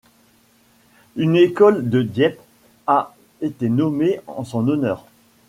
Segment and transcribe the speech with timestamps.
[1.15, 2.39] Une école de Dieppe
[2.87, 5.05] a été nommée en son honneur.